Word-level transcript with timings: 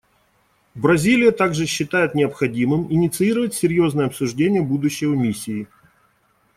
Бразилия 0.73 1.29
также 1.31 1.67
считает 1.67 2.15
необходимым 2.15 2.91
инициировать 2.91 3.53
серьезное 3.53 4.07
обсуждение 4.07 4.63
будущего 4.63 5.13
Миссии. 5.13 5.67